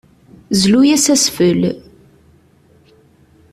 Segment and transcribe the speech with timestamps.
[0.59, 1.61] Zlu-as asfel.